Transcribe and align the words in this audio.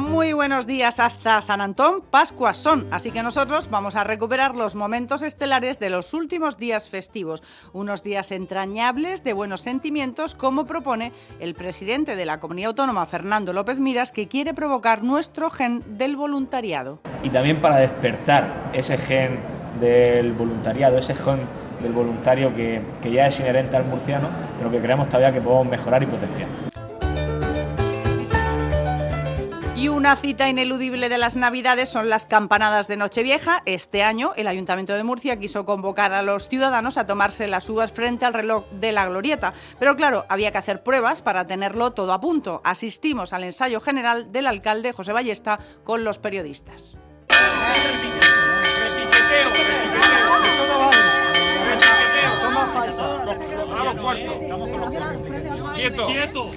muy 0.00 0.32
buenos 0.32 0.66
días 0.66 0.98
hasta 0.98 1.40
San 1.40 1.60
Antón. 1.60 2.02
Pascuas 2.10 2.56
son, 2.56 2.86
así 2.90 3.10
que 3.10 3.22
nosotros 3.22 3.68
vamos 3.70 3.96
a 3.96 4.04
recuperar 4.04 4.56
los 4.56 4.74
momentos 4.74 5.22
estelares 5.22 5.78
de 5.78 5.90
los 5.90 6.14
últimos 6.14 6.56
días 6.56 6.88
festivos, 6.88 7.42
unos 7.72 8.02
días 8.02 8.32
entrañables 8.32 9.22
de 9.22 9.34
buenos 9.34 9.60
sentimientos, 9.60 10.34
como 10.34 10.64
propone 10.64 11.12
el 11.38 11.54
presidente 11.54 12.16
de 12.16 12.24
la 12.24 12.40
Comunidad 12.40 12.68
Autónoma, 12.68 13.06
Fernando 13.06 13.52
López 13.52 13.78
Miras, 13.78 14.10
que 14.10 14.26
quiere 14.26 14.54
provocar 14.54 15.02
nuestro 15.02 15.50
gen 15.50 15.82
del 15.98 16.16
voluntariado. 16.16 17.00
Y 17.22 17.28
también 17.28 17.60
para 17.60 17.76
despertar 17.76 18.70
ese 18.72 18.96
gen 18.96 19.38
del 19.80 20.32
voluntariado, 20.32 20.98
ese 20.98 21.14
gen 21.14 21.40
del 21.82 21.92
voluntario 21.92 22.54
que, 22.54 22.80
que 23.02 23.12
ya 23.12 23.26
es 23.26 23.38
inherente 23.38 23.76
al 23.76 23.84
murciano, 23.84 24.28
pero 24.58 24.70
que 24.70 24.80
creemos 24.80 25.08
todavía 25.08 25.32
que 25.32 25.40
podemos 25.40 25.68
mejorar 25.68 26.02
y 26.02 26.06
potenciar. 26.06 26.69
Y 29.80 29.88
una 29.88 30.14
cita 30.14 30.46
ineludible 30.46 31.08
de 31.08 31.16
las 31.16 31.36
Navidades 31.36 31.88
son 31.88 32.10
las 32.10 32.26
campanadas 32.26 32.86
de 32.86 32.98
Nochevieja. 32.98 33.62
Este 33.64 34.02
año 34.02 34.32
el 34.36 34.46
Ayuntamiento 34.46 34.92
de 34.92 35.04
Murcia 35.04 35.38
quiso 35.38 35.64
convocar 35.64 36.12
a 36.12 36.22
los 36.22 36.50
ciudadanos 36.50 36.98
a 36.98 37.06
tomarse 37.06 37.48
las 37.48 37.66
uvas 37.70 37.90
frente 37.90 38.26
al 38.26 38.34
reloj 38.34 38.66
de 38.72 38.92
la 38.92 39.06
glorieta. 39.06 39.54
Pero 39.78 39.96
claro, 39.96 40.26
había 40.28 40.52
que 40.52 40.58
hacer 40.58 40.82
pruebas 40.82 41.22
para 41.22 41.46
tenerlo 41.46 41.92
todo 41.92 42.12
a 42.12 42.20
punto. 42.20 42.60
Asistimos 42.62 43.32
al 43.32 43.44
ensayo 43.44 43.80
general 43.80 44.30
del 44.32 44.48
alcalde 44.48 44.92
José 44.92 45.14
Ballesta 45.14 45.58
con 45.82 46.04
los 46.04 46.18
periodistas. 46.18 46.98
Quieto. 56.06 56.50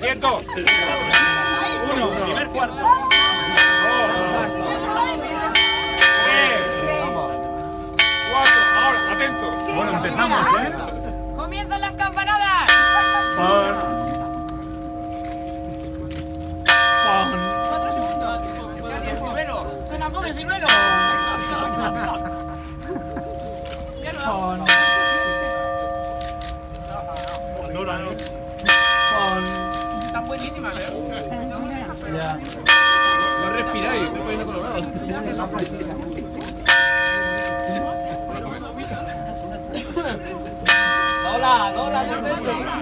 Uno. 1.95 3.12
Bueno, 9.75 9.91
empezamos, 9.93 10.47
¿eh? 10.59 10.73
¡Comienzan 11.35 11.81
las 11.81 11.95
campanadas! 11.95 12.69
¡Se 19.89 19.97
la 19.99 20.09
come, 20.11 20.33
ciruelo! 20.33 20.67
Están 30.05 30.27
buenísimas, 30.27 30.75
¿eh? 30.77 30.87
No 33.41 33.49
respiráis, 33.49 34.03
estoy 34.03 34.21
poniendo 34.21 34.45
colorado. 34.45 34.79
2019! 41.93 42.73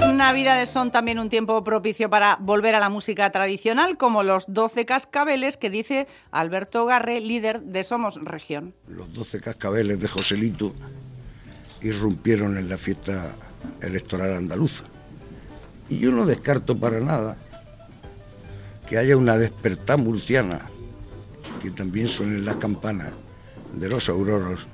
Las 0.00 0.12
navidades 0.12 0.68
son 0.70 0.90
también 0.90 1.20
un 1.20 1.30
tiempo 1.30 1.62
propicio 1.62 2.10
para 2.10 2.36
volver 2.40 2.74
a 2.74 2.80
la 2.80 2.88
música 2.88 3.30
tradicional, 3.30 3.96
como 3.96 4.24
los 4.24 4.52
12 4.52 4.84
cascabeles 4.86 5.56
que 5.56 5.70
dice 5.70 6.08
Alberto 6.32 6.84
Garre, 6.84 7.20
líder 7.20 7.60
de 7.62 7.84
Somos 7.84 8.16
Región. 8.16 8.74
Los 8.88 9.12
12 9.12 9.40
cascabeles 9.40 10.00
de 10.00 10.08
Joselito 10.08 10.74
irrumpieron 11.80 12.58
en 12.58 12.68
la 12.68 12.76
fiesta 12.76 13.36
electoral 13.80 14.34
andaluza. 14.34 14.82
Y 15.88 15.98
yo 15.98 16.10
no 16.10 16.26
descarto 16.26 16.76
para 16.76 16.98
nada 16.98 17.36
que 18.88 18.98
haya 18.98 19.16
una 19.16 19.38
despertar 19.38 19.98
murciana, 19.98 20.62
que 21.62 21.70
también 21.70 22.08
suenen 22.08 22.44
las 22.44 22.56
campanas 22.56 23.12
de 23.72 23.88
los 23.88 24.08
auroros 24.08 24.66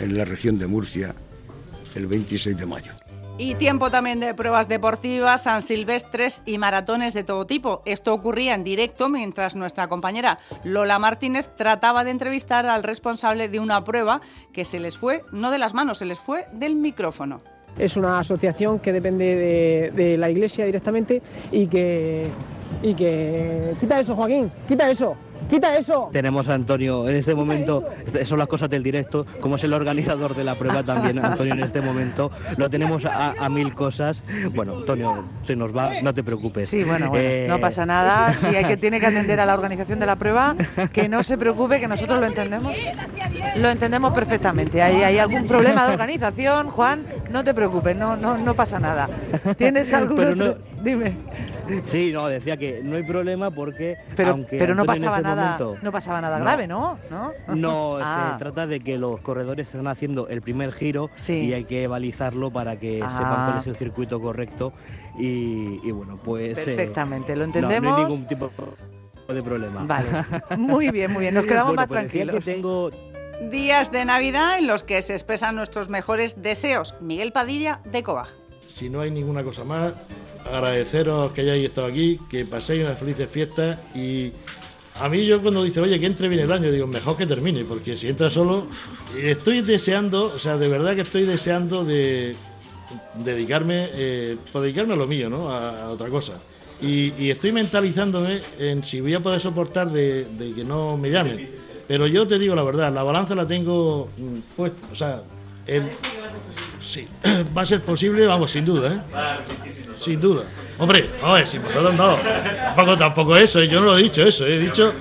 en 0.00 0.18
la 0.18 0.26
región 0.26 0.58
de 0.58 0.66
Murcia 0.66 1.14
el 1.94 2.06
26 2.06 2.58
de 2.58 2.66
mayo. 2.66 2.99
Y 3.42 3.54
tiempo 3.54 3.90
también 3.90 4.20
de 4.20 4.34
pruebas 4.34 4.68
deportivas, 4.68 5.44
San 5.44 5.62
Silvestres 5.62 6.42
y 6.44 6.58
maratones 6.58 7.14
de 7.14 7.24
todo 7.24 7.46
tipo. 7.46 7.80
Esto 7.86 8.12
ocurría 8.12 8.52
en 8.52 8.64
directo 8.64 9.08
mientras 9.08 9.56
nuestra 9.56 9.88
compañera 9.88 10.38
Lola 10.62 10.98
Martínez 10.98 11.48
trataba 11.56 12.04
de 12.04 12.10
entrevistar 12.10 12.66
al 12.66 12.82
responsable 12.82 13.48
de 13.48 13.58
una 13.58 13.82
prueba 13.82 14.20
que 14.52 14.66
se 14.66 14.78
les 14.78 14.98
fue, 14.98 15.22
no 15.32 15.50
de 15.50 15.56
las 15.56 15.72
manos, 15.72 15.96
se 15.96 16.04
les 16.04 16.18
fue 16.18 16.44
del 16.52 16.76
micrófono. 16.76 17.40
Es 17.78 17.96
una 17.96 18.18
asociación 18.18 18.78
que 18.78 18.92
depende 18.92 19.90
de, 19.96 20.18
la 20.18 20.28
iglesia 20.28 20.66
directamente 20.66 21.22
y 21.50 21.66
que, 21.66 22.26
y 22.82 22.92
que... 22.92 23.74
Quita 23.80 24.00
eso, 24.00 24.14
Joaquín, 24.16 24.52
quita 24.68 24.90
eso, 24.90 25.16
quita 25.50 25.76
eso. 25.76 26.08
Tenemos 26.12 26.48
a 26.48 26.54
Antonio 26.54 27.08
en 27.08 27.16
este 27.16 27.34
momento, 27.34 27.84
son 28.24 28.38
las 28.38 28.48
cosas 28.48 28.70
del 28.70 28.82
directo, 28.82 29.26
como 29.40 29.56
es 29.56 29.64
el 29.64 29.72
organizador 29.72 30.34
de 30.34 30.44
la 30.44 30.54
prueba 30.54 30.82
también, 30.82 31.24
Antonio 31.24 31.54
en 31.54 31.60
este 31.64 31.80
momento, 31.80 32.30
lo 32.56 32.70
tenemos 32.70 33.04
a, 33.04 33.34
a 33.38 33.48
mil 33.48 33.74
cosas. 33.74 34.22
Bueno, 34.54 34.78
Antonio, 34.78 35.24
se 35.44 35.56
nos 35.56 35.76
va, 35.76 36.00
no 36.02 36.14
te 36.14 36.22
preocupes. 36.22 36.68
Sí, 36.68 36.84
bueno, 36.84 37.08
bueno, 37.10 37.24
Eh, 37.24 37.46
no 37.48 37.60
pasa 37.60 37.84
nada. 37.84 38.32
Si 38.40 38.46
hay 38.46 38.64
que 38.64 38.76
tiene 38.76 39.00
que 39.00 39.06
atender 39.06 39.38
a 39.40 39.46
la 39.46 39.54
organización 39.54 39.98
de 40.00 40.06
la 40.06 40.16
prueba, 40.16 40.54
que 40.92 41.08
no 41.08 41.22
se 41.22 41.36
preocupe, 41.36 41.80
que 41.80 41.88
nosotros 41.88 42.18
lo 42.20 42.26
entendemos. 42.26 42.72
Lo 43.56 43.68
entendemos 43.68 44.12
perfectamente. 44.12 44.80
Hay, 44.82 45.02
hay 45.02 45.18
algún 45.18 45.46
problema 45.46 45.86
de 45.86 45.92
organización, 45.92 46.68
Juan, 46.70 47.04
no 47.30 47.42
te 47.44 47.52
preocupes, 47.54 47.96
no, 47.96 48.16
no, 48.16 48.38
no 48.38 48.54
pasa 48.54 48.78
nada. 48.78 49.08
¿Tienes 49.56 49.92
algún 49.92 50.16
Pero 50.18 50.30
otro? 50.32 50.46
no- 50.46 50.82
Dime. 50.82 51.12
Sí, 51.84 52.10
no, 52.12 52.26
decía 52.28 52.56
que 52.56 52.80
no 52.82 52.96
hay 52.96 53.02
problema 53.02 53.50
porque 53.50 53.96
Pero, 54.16 54.30
aunque 54.32 54.58
pero 54.58 54.74
no 54.74 54.84
pasaba 54.84 55.16
este 55.18 55.28
nada, 55.28 55.56
momento- 55.58 55.76
no 55.82 55.92
pasaba 55.92 56.20
nada 56.20 56.38
No. 56.38 56.44
grave, 56.44 56.66
¿no? 56.66 56.98
No, 57.10 57.32
No, 57.54 57.98
Ah. 58.02 58.30
se 58.32 58.38
trata 58.38 58.66
de 58.66 58.80
que 58.80 58.98
los 58.98 59.20
corredores 59.20 59.66
están 59.66 59.86
haciendo 59.86 60.28
el 60.28 60.42
primer 60.42 60.72
giro 60.72 61.10
y 61.28 61.52
hay 61.52 61.64
que 61.64 61.86
balizarlo 61.86 62.50
para 62.50 62.78
que 62.78 63.00
Ah. 63.02 63.16
sepan 63.18 63.46
cuál 63.46 63.58
es 63.60 63.66
el 63.66 63.76
circuito 63.76 64.20
correcto 64.20 64.72
y, 65.18 65.80
y 65.86 65.90
bueno, 65.90 66.18
pues... 66.22 66.58
eh, 66.58 66.62
Perfectamente, 66.64 67.34
lo 67.36 67.46
no, 67.46 67.52
No, 67.52 67.58
entendemos. 67.58 67.98
hay 67.98 68.04
ningún 68.06 68.26
tipo 68.26 68.50
de 69.28 69.42
problema. 69.42 69.84
Vale, 69.84 70.08
muy 70.58 70.90
bien, 70.90 71.12
muy 71.12 71.20
bien, 71.22 71.34
nos 71.34 71.46
quedamos 71.46 71.68
Bueno, 71.74 71.82
más 71.82 71.86
pues 71.88 72.00
tranquilos. 72.08 72.44
tengo 72.44 72.90
Días 73.50 73.90
de 73.90 74.04
Navidad 74.04 74.58
en 74.58 74.66
los 74.66 74.82
que 74.84 75.00
se 75.00 75.14
expresan 75.14 75.56
nuestros 75.56 75.88
mejores 75.88 76.42
deseos. 76.42 76.94
Miguel 77.00 77.32
Padilla, 77.32 77.80
de 77.84 78.02
Coba. 78.02 78.26
Si 78.66 78.90
no 78.90 79.00
hay 79.00 79.10
ninguna 79.10 79.42
cosa 79.42 79.64
más, 79.64 79.94
agradeceros 80.44 81.32
que 81.32 81.42
hayáis 81.42 81.66
estado 81.66 81.86
aquí, 81.86 82.18
que 82.30 82.44
paséis 82.44 82.84
unas 82.84 82.98
felices 82.98 83.28
fiestas 83.30 83.78
y 83.94 84.32
a 85.00 85.08
mí 85.08 85.24
yo 85.24 85.40
cuando 85.40 85.64
dice, 85.64 85.80
oye, 85.80 85.98
que 85.98 86.06
entre 86.06 86.28
bien 86.28 86.42
el 86.42 86.52
año, 86.52 86.70
digo, 86.70 86.86
mejor 86.86 87.16
que 87.16 87.26
termine, 87.26 87.64
porque 87.64 87.96
si 87.96 88.08
entra 88.08 88.30
solo, 88.30 88.66
estoy 89.16 89.62
deseando, 89.62 90.24
o 90.24 90.38
sea, 90.38 90.58
de 90.58 90.68
verdad 90.68 90.94
que 90.94 91.00
estoy 91.00 91.24
deseando 91.24 91.84
de 91.84 92.36
dedicarme, 93.14 93.88
eh, 93.92 94.36
pues 94.52 94.62
dedicarme 94.62 94.92
a 94.92 94.96
lo 94.96 95.06
mío, 95.06 95.30
¿no? 95.30 95.48
A, 95.50 95.90
otra 95.90 96.08
cosa. 96.08 96.34
Y, 96.82 97.30
estoy 97.30 97.52
mentalizándome 97.52 98.40
en 98.58 98.84
si 98.84 99.00
voy 99.00 99.14
a 99.14 99.20
poder 99.20 99.40
soportar 99.40 99.90
de, 99.90 100.26
que 100.54 100.64
no 100.64 100.96
me 100.98 101.10
llamen. 101.10 101.48
Pero 101.88 102.06
yo 102.06 102.26
te 102.26 102.38
digo 102.38 102.54
la 102.54 102.62
verdad, 102.62 102.92
la 102.92 103.02
balanza 103.02 103.34
la 103.34 103.46
tengo 103.46 104.08
puesta, 104.56 104.86
o 104.92 104.94
sea, 104.94 105.22
el, 105.66 105.84
sí, 106.80 107.08
va 107.56 107.62
a 107.62 107.66
ser 107.66 107.82
posible, 107.82 108.26
vamos, 108.26 108.50
sin 108.50 108.64
duda, 108.64 108.94
¿eh? 108.94 109.00
Sin 110.02 110.20
duda. 110.20 110.44
Hombre, 110.78 111.10
no, 111.22 111.36
es 111.36 111.50
sin 111.50 111.62
vosotros 111.62 111.94
no. 111.94 112.16
Tampoco, 112.16 112.96
tampoco 112.96 113.36
eso, 113.36 113.60
¿eh? 113.60 113.68
yo 113.68 113.80
no 113.80 113.86
lo 113.86 113.98
he 113.98 114.02
dicho 114.02 114.22
eso, 114.22 114.46
he 114.46 114.58
dicho, 114.58 114.92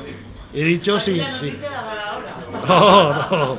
he 0.54 0.64
dicho 0.64 1.00
sí, 1.00 1.22
sí. 1.40 1.58
No, 2.68 3.14
no. 3.30 3.58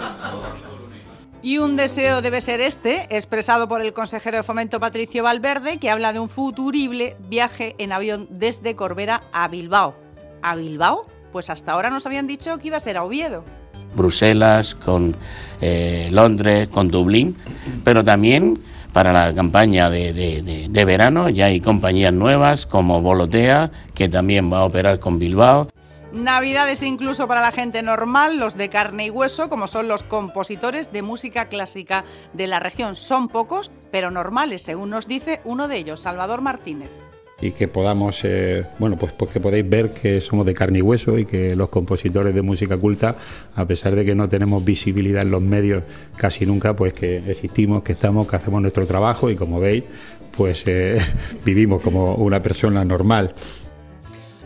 Y 1.42 1.56
un 1.56 1.74
deseo 1.74 2.20
debe 2.20 2.42
ser 2.42 2.60
este, 2.60 3.06
expresado 3.16 3.66
por 3.66 3.80
el 3.80 3.94
consejero 3.94 4.36
de 4.36 4.42
Fomento 4.42 4.78
Patricio 4.78 5.22
Valverde, 5.22 5.78
que 5.78 5.88
habla 5.88 6.12
de 6.12 6.18
un 6.18 6.28
futurible 6.28 7.16
viaje 7.18 7.74
en 7.78 7.92
avión 7.92 8.26
desde 8.28 8.76
Corbera 8.76 9.22
a 9.32 9.48
Bilbao. 9.48 9.94
¿A 10.42 10.54
Bilbao? 10.54 11.06
Pues 11.32 11.48
hasta 11.48 11.72
ahora 11.72 11.88
nos 11.88 12.04
habían 12.04 12.26
dicho 12.26 12.58
que 12.58 12.66
iba 12.66 12.76
a 12.76 12.80
ser 12.80 12.98
a 12.98 13.04
Oviedo. 13.04 13.44
Bruselas, 13.94 14.74
con 14.74 15.16
eh, 15.60 16.08
Londres, 16.12 16.68
con 16.68 16.88
Dublín, 16.88 17.36
pero 17.84 18.02
también 18.04 18.60
para 18.92 19.12
la 19.12 19.32
campaña 19.34 19.88
de, 19.90 20.12
de- 20.12 20.42
de- 20.42 20.68
de 20.68 20.84
verano 20.84 21.28
ya 21.28 21.46
hay 21.46 21.60
compañías 21.60 22.12
nuevas 22.12 22.66
como 22.66 23.00
Volotea, 23.02 23.70
que 23.94 24.08
también 24.08 24.52
va 24.52 24.58
a 24.60 24.64
operar 24.64 24.98
con 24.98 25.18
Bilbao. 25.18 25.68
Navidades 26.12 26.82
incluso 26.82 27.28
para 27.28 27.40
la 27.40 27.52
gente 27.52 27.82
normal, 27.82 28.38
los 28.38 28.56
de 28.56 28.68
carne 28.68 29.06
y 29.06 29.10
hueso, 29.10 29.48
como 29.48 29.68
son 29.68 29.86
los 29.86 30.02
compositores 30.02 30.90
de 30.90 31.02
música 31.02 31.44
clásica 31.44 32.04
de 32.32 32.48
la 32.48 32.58
región. 32.58 32.96
Son 32.96 33.28
pocos, 33.28 33.70
pero 33.92 34.10
normales, 34.10 34.62
según 34.62 34.90
nos 34.90 35.06
dice 35.06 35.40
uno 35.44 35.68
de 35.68 35.76
ellos, 35.76 36.00
Salvador 36.00 36.40
Martínez 36.40 36.90
y 37.40 37.52
que 37.52 37.68
podamos, 37.68 38.20
eh, 38.24 38.64
bueno, 38.78 38.96
pues, 38.96 39.12
pues 39.12 39.30
que 39.30 39.40
podéis 39.40 39.68
ver 39.68 39.90
que 39.90 40.20
somos 40.20 40.44
de 40.46 40.54
carne 40.54 40.78
y 40.78 40.82
hueso 40.82 41.18
y 41.18 41.24
que 41.24 41.56
los 41.56 41.68
compositores 41.68 42.34
de 42.34 42.42
música 42.42 42.76
culta, 42.76 43.16
a 43.54 43.66
pesar 43.66 43.94
de 43.94 44.04
que 44.04 44.14
no 44.14 44.28
tenemos 44.28 44.64
visibilidad 44.64 45.22
en 45.22 45.30
los 45.30 45.42
medios 45.42 45.82
casi 46.16 46.46
nunca, 46.46 46.74
pues 46.76 46.92
que 46.92 47.18
existimos, 47.30 47.82
que 47.82 47.92
estamos, 47.92 48.28
que 48.28 48.36
hacemos 48.36 48.60
nuestro 48.60 48.86
trabajo 48.86 49.30
y 49.30 49.36
como 49.36 49.60
veis, 49.60 49.84
pues 50.36 50.64
eh, 50.66 50.98
vivimos 51.44 51.82
como 51.82 52.14
una 52.14 52.42
persona 52.42 52.84
normal. 52.84 53.34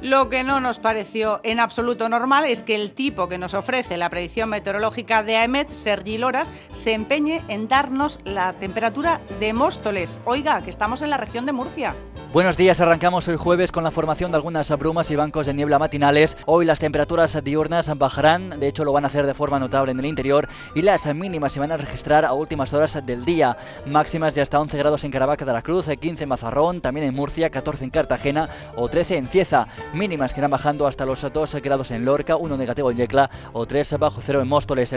Lo 0.05 0.29
que 0.29 0.45
no 0.45 0.61
nos 0.61 0.81
pareció 0.81 1.41
en 1.45 1.59
absoluto 1.59 2.11
normal 2.11 2.45
es 2.45 2.61
que 2.61 2.75
el 2.75 2.93
tipo 2.93 3.27
que 3.27 3.39
nos 3.39 3.55
ofrece 3.55 3.97
la 3.97 4.11
predicción 4.11 4.51
meteorológica 4.51 5.23
de 5.23 5.39
AEMET, 5.39 5.71
Sergi 5.71 6.19
Loras, 6.19 6.51
se 6.73 6.93
empeñe 6.93 7.41
en 7.49 7.69
darnos 7.69 8.21
la 8.27 8.53
temperatura 8.53 9.23
de 9.41 9.55
Móstoles. 9.55 10.21
Oiga, 10.27 10.61
que 10.61 10.69
estamos 10.69 11.01
en 11.01 11.09
la 11.09 11.17
región 11.17 11.47
de 11.47 11.53
Murcia. 11.53 11.95
Buenos 12.35 12.56
días, 12.56 12.81
arrancamos 12.81 13.29
hoy 13.29 13.37
jueves 13.37 13.71
con 13.71 13.85
la 13.85 13.93
formación 13.93 14.33
de 14.33 14.37
algunas 14.37 14.69
brumas 14.77 15.09
y 15.11 15.15
bancos 15.15 15.47
de 15.47 15.55
niebla 15.55 15.79
matinales. 15.79 16.37
Hoy 16.47 16.65
las 16.65 16.81
temperaturas 16.81 17.43
diurnas 17.45 17.97
bajarán, 17.97 18.59
de 18.59 18.67
hecho 18.67 18.85
lo 18.85 18.93
van 18.93 19.05
a 19.05 19.06
hacer 19.06 19.25
de 19.25 19.35
forma 19.35 19.61
notable 19.61 19.93
en 19.93 20.01
el 20.01 20.06
interior 20.06 20.49
y 20.75 20.83
las 20.83 21.06
mínimas 21.15 21.53
se 21.53 21.61
van 21.61 21.71
a 21.71 21.77
registrar 21.77 22.25
a 22.25 22.33
últimas 22.33 22.73
horas 22.73 23.01
del 23.06 23.25
día. 23.25 23.56
Máximas 23.87 24.35
de 24.35 24.43
hasta 24.43 24.59
11 24.61 24.77
grados 24.77 25.05
en 25.05 25.12
Caravaca 25.12 25.45
de 25.45 25.53
la 25.53 25.62
Cruz, 25.62 25.87
15 25.87 26.25
en 26.25 26.29
Mazarrón, 26.29 26.81
también 26.81 27.06
en 27.06 27.15
Murcia, 27.15 27.51
14 27.51 27.85
en 27.85 27.91
Cartagena 27.91 28.49
o 28.75 28.89
13 28.89 29.17
en 29.17 29.29
Cieza. 29.29 29.69
Mínimas 29.94 30.35
que 30.35 30.41
irán 30.41 30.50
bajando 30.50 30.88
hasta 30.88 31.06
los 31.06 31.20
2 31.32 31.55
grados 31.62 31.93
en 31.93 32.05
Lorca, 32.05 32.37
1 32.37 32.56
negativo 32.56 32.91
en 32.91 32.96
Yecla 32.96 33.31
o 33.52 33.64
3 33.64 33.96
bajo 33.99 34.20
cero 34.20 34.43
en 34.43 34.49
Móstoles. 34.49 34.96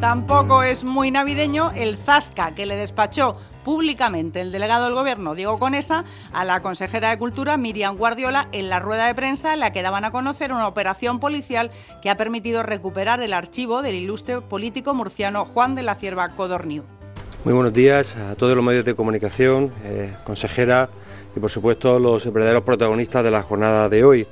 Tampoco 0.00 0.62
es 0.62 0.84
muy 0.84 1.10
navideño 1.10 1.72
el 1.74 1.96
zasca 1.96 2.54
que 2.54 2.64
le 2.64 2.76
despachó 2.76 3.36
públicamente 3.64 4.40
el 4.40 4.52
delegado 4.52 4.84
del 4.84 4.94
Gobierno, 4.94 5.34
Diego 5.34 5.58
Conesa, 5.58 6.04
a 6.32 6.44
la 6.44 6.60
consejera 6.62 7.10
de 7.10 7.18
Cultura, 7.18 7.56
Miriam 7.56 7.96
Guardiola, 7.96 8.48
en 8.52 8.68
la 8.68 8.78
rueda 8.78 9.06
de 9.06 9.14
prensa 9.16 9.52
en 9.52 9.60
la 9.60 9.72
que 9.72 9.82
daban 9.82 10.04
a 10.04 10.12
conocer 10.12 10.52
una 10.52 10.68
operación 10.68 11.18
policial 11.18 11.72
que 12.00 12.10
ha 12.10 12.16
permitido 12.16 12.62
recuperar 12.62 13.22
el 13.22 13.32
archivo 13.32 13.82
del 13.82 13.96
ilustre 13.96 14.42
político 14.42 14.94
murciano 14.94 15.44
Juan 15.44 15.74
de 15.74 15.82
la 15.82 15.96
Cierva 15.96 16.28
Codorniu. 16.28 16.84
Muy 17.44 17.54
buenos 17.54 17.72
días 17.72 18.16
a 18.16 18.34
todos 18.36 18.54
los 18.54 18.64
medios 18.64 18.84
de 18.84 18.94
comunicación, 18.94 19.72
eh, 19.84 20.14
consejera, 20.24 20.90
y 21.36 21.40
por 21.40 21.50
supuesto 21.50 21.98
los 21.98 22.32
verdaderos 22.32 22.64
protagonistas 22.64 23.22
de 23.22 23.30
la 23.30 23.42
jornada 23.42 23.88
de 23.90 24.04
hoy. 24.04 24.26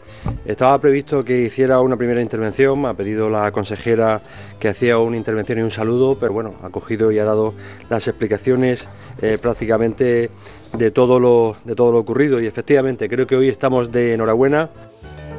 Estaba 0.47 0.81
previsto 0.81 1.23
que 1.23 1.43
hiciera 1.43 1.81
una 1.81 1.97
primera 1.97 2.23
intervención, 2.23 2.81
me 2.81 2.89
ha 2.89 2.95
pedido 2.95 3.29
la 3.29 3.53
consejera 3.53 4.23
que 4.59 4.69
hacía 4.69 4.97
una 4.99 5.19
intervención 5.19 5.59
y 5.59 5.62
un 5.62 5.71
saludo, 5.71 6.19
pero 6.19 6.33
bueno, 6.33 6.55
ha 6.62 6.71
cogido 6.71 7.12
y 7.12 7.19
ha 7.19 7.25
dado 7.25 7.55
las 7.91 8.09
explicaciones 8.09 8.89
eh, 9.21 9.37
prácticamente 9.41 10.31
de 10.73 10.91
todo, 10.91 11.21
lo, 11.21 11.56
de 11.65 11.75
todo 11.75 11.93
lo 11.93 11.99
ocurrido 11.99 12.41
y 12.41 12.47
efectivamente 12.47 13.09
creo 13.09 13.27
que 13.27 13.37
hoy 13.37 13.49
estamos 13.49 13.93
de 13.93 14.15
enhorabuena. 14.15 14.71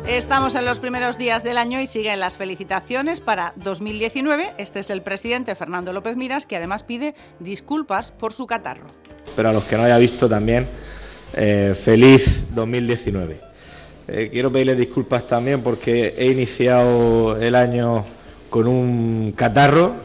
Estamos 0.08 0.54
en 0.54 0.66
los 0.66 0.78
primeros 0.78 1.18
días 1.18 1.44
del 1.44 1.58
año 1.58 1.82
y 1.82 1.88
siguen 1.88 2.20
las 2.20 2.38
felicitaciones 2.38 3.22
para 3.22 3.54
2019. 3.56 4.54
Este 4.60 4.82
es 4.82 4.92
el 4.92 5.02
presidente 5.02 5.56
Fernando 5.56 5.94
López 5.94 6.16
Miras 6.16 6.46
que 6.46 6.58
además 6.58 6.84
pide 6.84 7.16
disculpas 7.40 8.12
por 8.12 8.34
su 8.34 8.46
catarro. 8.46 8.86
Pero 9.36 9.50
a 9.50 9.52
los 9.52 9.64
que 9.64 9.76
no 9.76 9.84
haya 9.84 9.98
visto 9.98 10.30
también 10.30 10.68
eh, 11.36 11.74
feliz 11.76 12.46
2019. 12.54 13.42
Eh, 14.08 14.30
quiero 14.32 14.52
pedirles 14.52 14.78
disculpas 14.78 15.28
también 15.28 15.62
porque 15.62 16.14
he 16.16 16.28
iniciado 16.28 17.38
el 17.38 17.56
año 17.56 18.06
con 18.50 18.68
un 18.68 19.34
catarro 19.36 19.96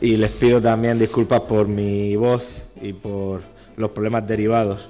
y 0.00 0.16
les 0.16 0.30
pido 0.30 0.60
también 0.62 0.98
disculpas 0.98 1.40
por 1.40 1.68
mi 1.68 2.16
voz 2.16 2.64
y 2.80 2.92
por 2.92 3.42
los 3.76 3.90
problemas 3.90 4.26
derivados 4.26 4.88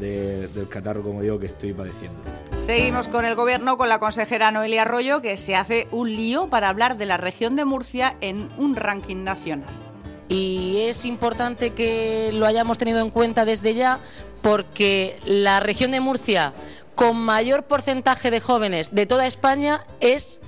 del 0.00 0.68
catarro, 0.68 1.02
como 1.02 1.20
digo, 1.20 1.38
que 1.38 1.46
estoy 1.46 1.72
padeciendo. 1.72 2.18
Seguimos 2.58 3.08
con 3.08 3.24
el 3.24 3.34
gobierno, 3.34 3.76
con 3.76 3.88
la 3.88 3.98
consejera 3.98 4.52
Noelia 4.52 4.82
Arroyo, 4.82 5.20
que 5.20 5.36
se 5.36 5.56
hace 5.56 5.88
un 5.90 6.14
lío 6.14 6.48
para 6.48 6.68
hablar 6.68 6.96
de 6.96 7.06
la 7.06 7.16
región 7.16 7.56
de 7.56 7.64
Murcia 7.64 8.16
en 8.20 8.48
un 8.56 8.76
ranking 8.76 9.24
nacional 9.24 9.89
y 10.30 10.82
es 10.82 11.04
importante 11.04 11.70
que 11.70 12.30
lo 12.32 12.46
hayamos 12.46 12.78
tenido 12.78 13.00
en 13.00 13.10
cuenta 13.10 13.44
desde 13.44 13.74
ya 13.74 13.98
porque 14.42 15.18
la 15.26 15.58
región 15.58 15.90
de 15.90 16.00
Murcia 16.00 16.54
con 16.94 17.16
mayor 17.16 17.64
porcentaje 17.64 18.30
de 18.30 18.40
jóvenes 18.40 18.94
de 18.94 19.06
toda 19.06 19.26
España 19.26 19.84
es 19.98 20.40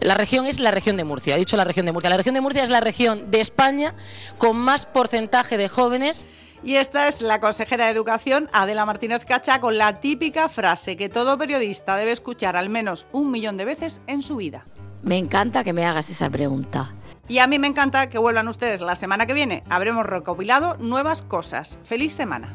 la 0.00 0.14
región 0.14 0.46
es 0.46 0.60
la 0.60 0.70
región 0.70 0.96
de 0.96 1.04
Murcia, 1.04 1.34
he 1.34 1.38
dicho 1.38 1.56
la 1.56 1.64
región 1.64 1.86
de 1.86 1.92
Murcia. 1.92 2.10
La 2.10 2.16
región 2.16 2.34
de 2.34 2.40
Murcia 2.40 2.62
es 2.62 2.70
la 2.70 2.80
región 2.80 3.30
de 3.30 3.40
España 3.40 3.94
con 4.38 4.56
más 4.56 4.86
porcentaje 4.86 5.56
de 5.56 5.68
jóvenes. 5.68 6.26
Y 6.62 6.76
esta 6.76 7.08
es 7.08 7.20
la 7.20 7.40
consejera 7.40 7.86
de 7.86 7.92
Educación, 7.92 8.48
Adela 8.52 8.86
Martínez 8.86 9.24
Cacha, 9.24 9.60
con 9.60 9.78
la 9.78 10.00
típica 10.00 10.48
frase 10.48 10.96
que 10.96 11.08
todo 11.08 11.38
periodista 11.38 11.96
debe 11.96 12.12
escuchar 12.12 12.56
al 12.56 12.70
menos 12.70 13.06
un 13.12 13.30
millón 13.30 13.56
de 13.56 13.64
veces 13.64 14.00
en 14.06 14.22
su 14.22 14.36
vida. 14.36 14.66
Me 15.02 15.18
encanta 15.18 15.62
que 15.62 15.72
me 15.72 15.84
hagas 15.84 16.08
esa 16.08 16.30
pregunta. 16.30 16.94
Y 17.26 17.38
a 17.38 17.46
mí 17.46 17.58
me 17.58 17.68
encanta 17.68 18.10
que 18.10 18.18
vuelvan 18.18 18.48
ustedes 18.48 18.80
la 18.80 18.96
semana 18.96 19.26
que 19.26 19.34
viene. 19.34 19.62
Habremos 19.70 20.04
recopilado 20.06 20.76
nuevas 20.78 21.22
cosas. 21.22 21.80
¡Feliz 21.82 22.12
semana! 22.12 22.54